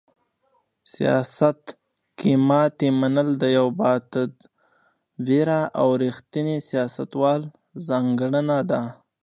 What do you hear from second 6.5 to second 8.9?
سیاستوال ځانګړنه ده.